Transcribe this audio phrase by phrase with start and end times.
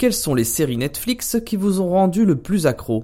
[0.00, 3.02] Quelles sont les séries Netflix qui vous ont rendu le plus accro?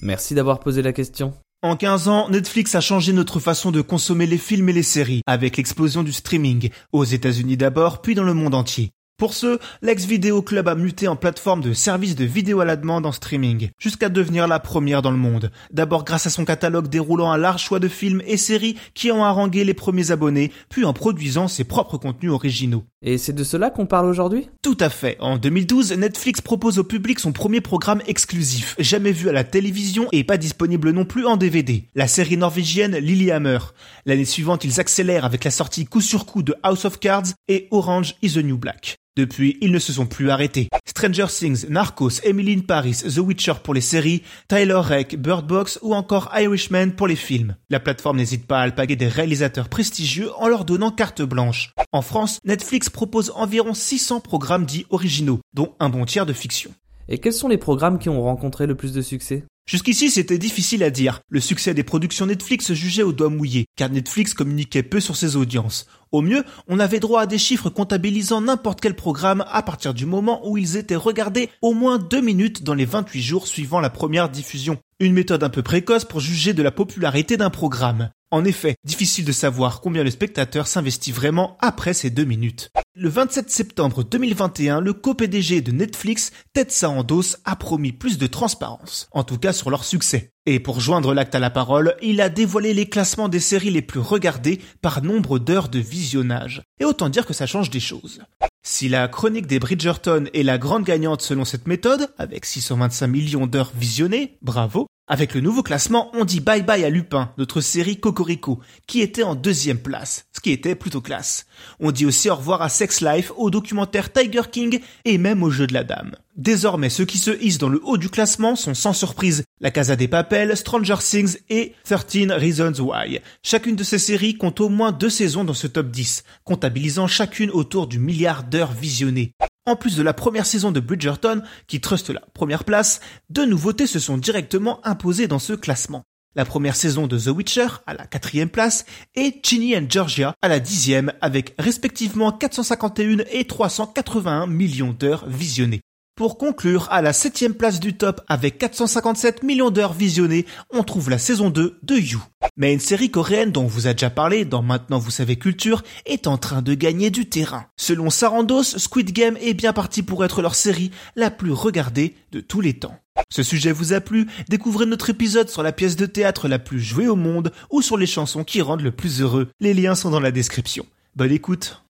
[0.00, 1.34] Merci d'avoir posé la question.
[1.62, 5.22] En 15 ans, Netflix a changé notre façon de consommer les films et les séries,
[5.26, 8.92] avec l'explosion du streaming, aux États-Unis d'abord, puis dans le monde entier.
[9.20, 12.76] Pour ce, l'ex Video Club a muté en plateforme de service de vidéo à la
[12.76, 15.50] demande en streaming, jusqu'à devenir la première dans le monde.
[15.72, 19.22] D'abord grâce à son catalogue déroulant un large choix de films et séries qui ont
[19.22, 22.84] harangué les premiers abonnés, puis en produisant ses propres contenus originaux.
[23.02, 24.50] Et c'est de cela qu'on parle aujourd'hui?
[24.60, 25.16] Tout à fait.
[25.20, 30.08] En 2012, Netflix propose au public son premier programme exclusif, jamais vu à la télévision
[30.12, 31.88] et pas disponible non plus en DVD.
[31.94, 33.58] La série norvégienne Lilyhammer.
[34.04, 37.68] L'année suivante, ils accélèrent avec la sortie coup sur coup de House of Cards et
[37.70, 38.98] Orange is the New Black.
[39.16, 40.68] Depuis, ils ne se sont plus arrêtés.
[40.86, 45.80] Stranger Things, Narcos, Emily in Paris, The Witcher pour les séries, Tyler Rake, Bird Box
[45.82, 47.56] ou encore Irishman pour les films.
[47.70, 51.72] La plateforme n'hésite pas à alpaguer des réalisateurs prestigieux en leur donnant carte blanche.
[51.92, 56.72] En France, Netflix propose environ 600 programmes dits originaux, dont un bon tiers de fiction.
[57.08, 59.44] Et quels sont les programmes qui ont rencontré le plus de succès?
[59.70, 61.20] Jusqu'ici, c'était difficile à dire.
[61.28, 65.14] Le succès des productions Netflix se jugeait au doigt mouillé, car Netflix communiquait peu sur
[65.14, 65.86] ses audiences.
[66.10, 70.06] Au mieux, on avait droit à des chiffres comptabilisant n'importe quel programme à partir du
[70.06, 73.90] moment où ils étaient regardés au moins deux minutes dans les 28 jours suivant la
[73.90, 74.76] première diffusion.
[75.02, 78.10] Une méthode un peu précoce pour juger de la popularité d'un programme.
[78.30, 82.70] En effet, difficile de savoir combien le spectateur s'investit vraiment après ces deux minutes.
[82.94, 89.08] Le 27 septembre 2021, le co-PDG de Netflix, Ted Sarandos, a promis plus de transparence,
[89.12, 90.32] en tout cas sur leur succès.
[90.44, 93.80] Et pour joindre l'acte à la parole, il a dévoilé les classements des séries les
[93.80, 96.62] plus regardées par nombre d'heures de visionnage.
[96.78, 98.20] Et autant dire que ça change des choses.
[98.62, 103.46] Si la chronique des Bridgerton est la grande gagnante selon cette méthode, avec 625 millions
[103.46, 107.98] d'heures visionnées, bravo, avec le nouveau classement, on dit bye bye à Lupin, notre série
[107.98, 111.46] Cocorico, qui était en deuxième place, ce qui était plutôt classe.
[111.80, 115.50] On dit aussi au revoir à Sex Life, au documentaire Tiger King et même au
[115.50, 116.14] jeu de la dame.
[116.36, 119.96] Désormais, ceux qui se hissent dans le haut du classement sont sans surprise La Casa
[119.96, 123.18] des Papels, Stranger Things et 13 Reasons Why.
[123.42, 127.50] Chacune de ces séries compte au moins deux saisons dans ce top 10, comptabilisant chacune
[127.50, 129.34] autour du milliard d'heures visionnées.
[129.66, 133.86] En plus de la première saison de Bridgerton, qui truste la première place, deux nouveautés
[133.86, 136.04] se sont directement imposées dans ce classement.
[136.34, 140.60] La première saison de The Witcher à la quatrième place et Ginny Georgia à la
[140.60, 145.82] dixième avec respectivement 451 et 381 millions d'heures visionnées.
[146.20, 151.08] Pour conclure, à la septième place du top avec 457 millions d'heures visionnées, on trouve
[151.08, 152.22] la saison 2 de You.
[152.58, 155.82] Mais une série coréenne dont on vous a déjà parlé dans Maintenant vous savez culture
[156.04, 157.64] est en train de gagner du terrain.
[157.78, 162.40] Selon Sarandos, Squid Game est bien parti pour être leur série la plus regardée de
[162.40, 162.96] tous les temps.
[163.30, 164.26] Ce sujet vous a plu?
[164.50, 167.96] Découvrez notre épisode sur la pièce de théâtre la plus jouée au monde ou sur
[167.96, 169.48] les chansons qui rendent le plus heureux.
[169.58, 170.84] Les liens sont dans la description.
[171.16, 171.82] Bonne écoute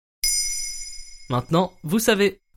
[1.31, 2.43] Maintenant, vous savez.